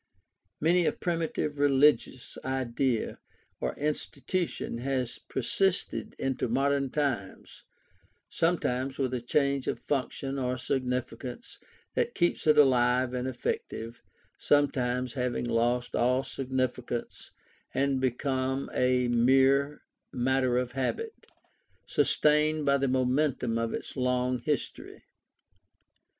Many 0.59 0.87
a 0.87 0.91
primitive 0.93 1.59
religious 1.59 2.35
idea 2.43 3.19
or 3.59 3.75
institution 3.75 4.79
has 4.79 5.19
persisted 5.19 6.15
into 6.17 6.47
modern 6.49 6.89
times, 6.89 7.65
sometimes 8.27 8.97
with 8.97 9.13
a 9.13 9.21
change 9.21 9.67
of 9.67 9.77
function 9.77 10.39
or 10.39 10.57
significance 10.57 11.59
that 11.93 12.15
keeps 12.15 12.47
it 12.47 12.57
alive 12.57 13.13
and 13.13 13.27
effective, 13.27 14.01
sometimes 14.39 15.13
having 15.13 15.45
lost 15.45 15.95
all 15.95 16.23
significance 16.23 17.29
and 17.71 18.01
become 18.01 18.71
a 18.73 19.07
mere 19.07 19.83
matter 20.11 20.57
of 20.57 20.71
habit, 20.71 21.27
sustained 21.85 22.65
by 22.65 22.77
the 22.77 22.87
momentum 22.87 23.59
of 23.59 23.71
its 23.71 23.95
long 23.95 24.39
history. 24.39 25.03